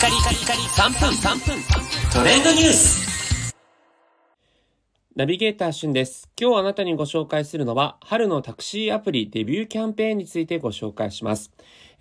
[0.00, 1.62] カリカリカリ3分3分。
[2.10, 3.09] トレンドニュース。
[5.16, 6.30] ナビゲーターしゅんです。
[6.40, 11.50] 今日あなたにご紹介するのは、春のタクシーアプリデビューキャンペーンについてご紹介します。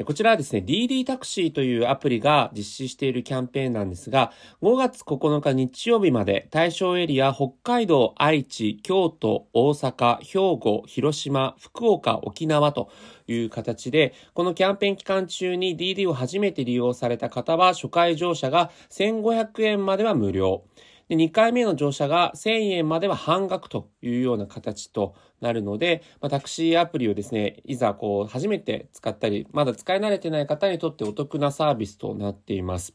[0.06, 12.92] こちらはですね、DD タクシーというアプリが実施しているキャンペーンなんですが、5月9日日曜日まで対象エリア北海道、愛知、京都、大阪、兵庫、広島、福岡、沖縄と
[13.28, 20.62] いう形で、このキャンペーン期間中に DD を初めて利用された方は、初回乗車が1500円までは無料。
[21.10, 32.94] で、2回目の乗車が1000円までは半額というような形となるので、まあ、タクシーアプリをですね、いざこう初めて使ったり、まだ使い慣れてない方にとってお得なサービスとなっています。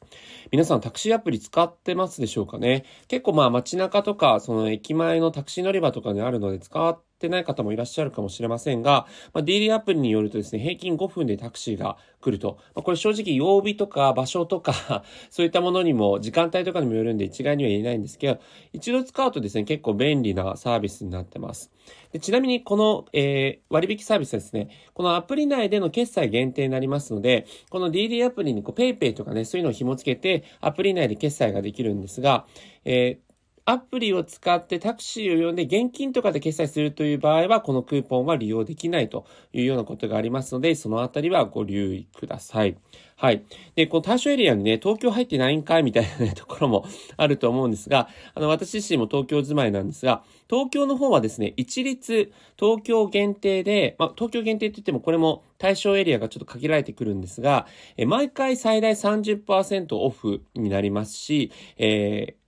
[0.52, 2.84] 皆さんタクシーアプリ使ってますでしょうかね？
[3.08, 12.58] 結構まあ街中とか、その駅前のタクシー乗り場とかにあるので使ってってない方もいらっしゃるかもしれませんが、まあ、DD アプリによるとですね、平均5分でタクシーが来ると。
[12.74, 18.38] まあ、これ正直曜日とか場所とか そういったものにも、時間帯とかにもよるんで一概には言えないんですけど、
[18.72, 21.70] 一度使うとですね、結構便利なサービスになってます。
[22.12, 32.46] でちなみにこの、えー、割引サービスですね、このアプリ内での決済限定になりますので、この DD アプリにこう PayPay とかね、そういうのを紐付けて、アプリ内で決済ができるんですが、
[32.84, 33.33] えー
[33.66, 42.76] アプリを使ってタクシーを呼んで現金とかで決済するという場合は、このクーポンは利用できないというようなことがありますので、そのあたりはご留意ください。
[43.16, 43.42] はい。
[43.74, 46.84] で、この対象エリアにね、東京入ってないんかいみたいな、ところも
[47.16, 62.43] あると思うんですが、あの、私自身も東京住まいなんですが、東京の方はですね、一律東京限定で、まあ、東京限定って言ってもこれも対象エリアがちょっと限られてくるんですが、え毎回最大30%オフになりますし、えー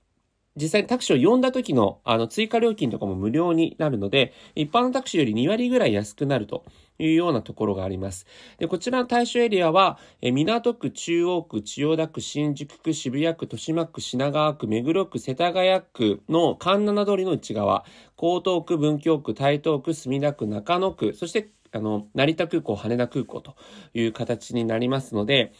[0.56, 6.64] 実際にタクシーを呼んだ時のあの追加料金とかも無料になるので、一般のタクシーより2割ぐらい安くなると
[6.98, 8.26] いうようなところがあります。
[8.58, 17.84] で、こちらの対象エリアは、え港区、中央区、千代田区、新宿区、渋谷区、豊島区、品川区、目黒区、世田谷区の環七通りの内側、
[18.16, 23.54] 江東区、文京区、台東区、墨田区、中野区、そしてあの、成田空港、羽田空港と
[23.92, 25.52] いう形になりますので、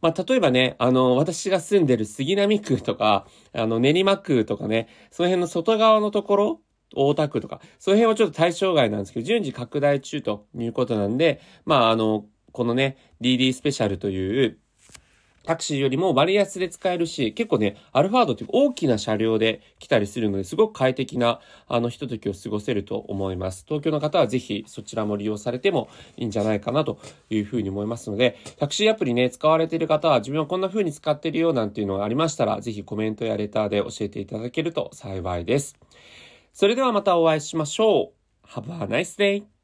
[0.00, 6.60] まあ、例えばね、あの、私が住んでる杉並区とか、あの、練馬区とかね、その辺の外側のところ、
[6.94, 14.58] 大田区とか、その辺はちょっと対象外なんですけど、順次拡大中ということなんで、まあ、あの、このね、DD スペシャルという、
[15.46, 23.64] タクシーよりも割安で使えるし、結構ね、アルファードっていう大きな車両で来たりするので、すごく快適な、あの、ひとときを過ごせると思います。
[23.66, 26.98] 東京の方はぜひそちらも利用されてもいいんじゃないかなと
[27.30, 35.76] いうふうに思いますので、タクシーアプリね、使われている方は自分はこんな風に使ってるよなんていうのがありましたら、ぜひコメントやレターで教えていただけると幸いです。
[36.52, 38.12] それではまたお会いしましょ
[38.44, 38.46] う。
[38.48, 39.55] Have a nice day!